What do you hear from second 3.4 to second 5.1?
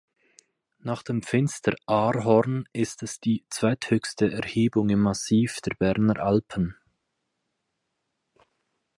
zweithöchste Erhebung im